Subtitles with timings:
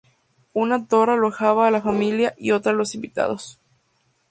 [0.55, 3.59] Una torra alojaba a la familia y otra a los invitados.